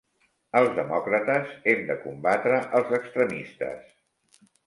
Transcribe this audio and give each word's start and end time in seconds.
Els 0.59 0.69
demòcrates 0.77 1.51
hem 1.73 1.83
de 1.91 1.97
combatre 2.07 2.57
els 2.79 2.95
extremistes. 3.01 4.43